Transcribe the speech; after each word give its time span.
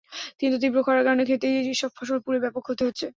কিন্তু 0.39 0.55
তীব্র 0.61 0.77
খরার 0.85 1.05
কারণে 1.05 1.23
খেতেই 1.29 1.55
এসব 1.73 1.91
ফসল 1.97 2.17
পুড়ে 2.25 2.39
ব্যাপক 2.43 2.61
ক্ষতি 2.67 2.83
হচ্ছে। 2.87 3.05